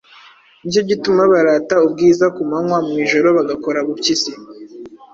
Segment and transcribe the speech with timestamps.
[0.61, 4.31] Ni cyo gituma barata ubwiza ku manywa, mu ijoro bagakora bupyisi,